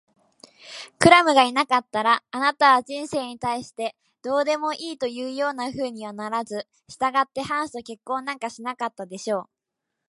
[0.97, 9.45] クラムがいなかったら、あなたは人生に対してどうでもいいというようなふうにはならず、したがってハンスと結婚なんかしなかったでしょう。